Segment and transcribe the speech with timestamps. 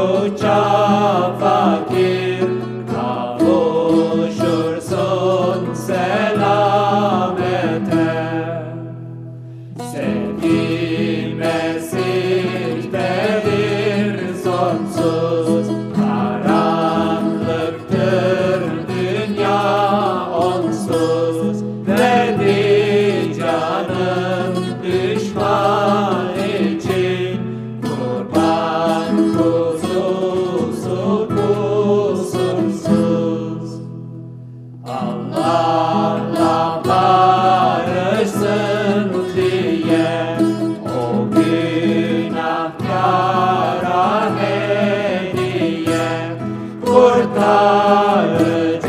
[0.00, 0.99] Rocha.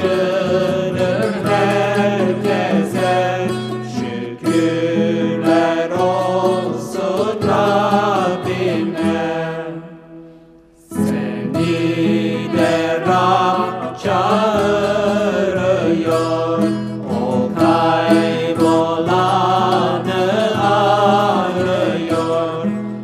[0.02, 3.13] kurtarıcıdır herkese
[3.93, 9.25] şükürler olsun Rabbime.
[10.89, 12.75] Seni de
[13.08, 13.61] Rab
[14.03, 15.41] çağırıyor
[17.09, 17.21] o
[17.59, 19.11] kaybolanı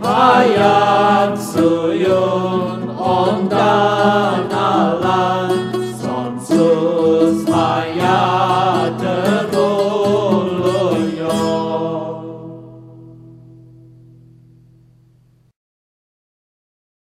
[0.04, 2.47] hayat suyu